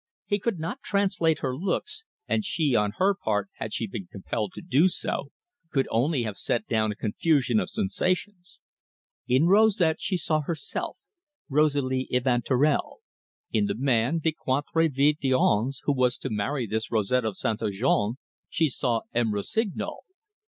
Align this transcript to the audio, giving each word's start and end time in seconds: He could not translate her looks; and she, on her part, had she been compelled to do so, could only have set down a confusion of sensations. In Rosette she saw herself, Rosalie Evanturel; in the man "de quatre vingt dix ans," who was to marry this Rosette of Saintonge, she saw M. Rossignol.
He 0.25 0.39
could 0.39 0.57
not 0.57 0.81
translate 0.81 1.41
her 1.41 1.55
looks; 1.55 2.05
and 2.27 2.43
she, 2.43 2.75
on 2.75 2.93
her 2.97 3.13
part, 3.13 3.49
had 3.57 3.71
she 3.71 3.85
been 3.85 4.07
compelled 4.11 4.51
to 4.53 4.61
do 4.63 4.87
so, 4.87 5.31
could 5.69 5.87
only 5.91 6.23
have 6.23 6.37
set 6.39 6.65
down 6.65 6.91
a 6.91 6.95
confusion 6.95 7.59
of 7.59 7.69
sensations. 7.69 8.57
In 9.27 9.45
Rosette 9.45 10.01
she 10.01 10.17
saw 10.17 10.41
herself, 10.41 10.97
Rosalie 11.49 12.07
Evanturel; 12.11 13.01
in 13.51 13.65
the 13.67 13.75
man 13.75 14.17
"de 14.17 14.31
quatre 14.31 14.89
vingt 14.89 15.19
dix 15.19 15.35
ans," 15.35 15.81
who 15.83 15.93
was 15.93 16.17
to 16.17 16.31
marry 16.31 16.65
this 16.65 16.89
Rosette 16.91 17.23
of 17.23 17.37
Saintonge, 17.37 18.15
she 18.49 18.69
saw 18.69 19.01
M. 19.13 19.31
Rossignol. 19.35 19.99